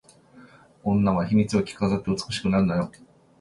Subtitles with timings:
[0.83, 2.91] 女は秘密を着飾って美しくなるのよ